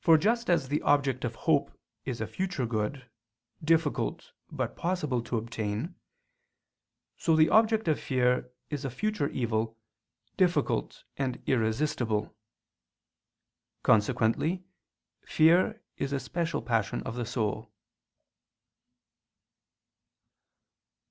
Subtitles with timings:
[0.00, 1.70] For just as the object of hope
[2.04, 3.08] is a future good,
[3.64, 5.94] difficult but possible to obtain;
[7.16, 9.78] so the object of fear is a future evil,
[10.36, 12.36] difficult and irresistible.
[13.82, 14.62] Consequently
[15.26, 17.72] fear is a special passion of the soul.